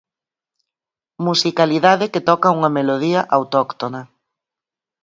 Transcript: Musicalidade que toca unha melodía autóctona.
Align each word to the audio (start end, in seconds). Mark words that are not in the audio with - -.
Musicalidade 1.27 2.05
que 2.13 2.25
toca 2.29 2.55
unha 2.57 2.73
melodía 2.77 3.21
autóctona. 3.37 4.01